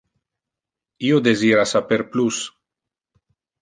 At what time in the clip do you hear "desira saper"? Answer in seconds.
1.29-2.03